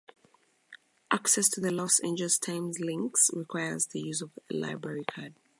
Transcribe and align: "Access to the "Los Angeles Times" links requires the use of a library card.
"Access 1.11 1.47
to 1.49 1.61
the 1.61 1.69
"Los 1.69 1.99
Angeles 1.99 2.39
Times" 2.39 2.79
links 2.79 3.29
requires 3.35 3.85
the 3.85 3.99
use 3.99 4.23
of 4.23 4.31
a 4.51 4.55
library 4.55 5.03
card. 5.05 5.35